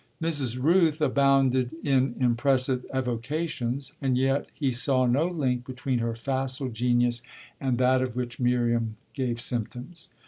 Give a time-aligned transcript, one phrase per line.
[0.19, 0.57] Mrs.
[0.59, 7.21] Rooth abounded in impressive evocations, and yet he saw no link between her facile genius
[7.59, 10.09] and that of which Miriam gave symptoms.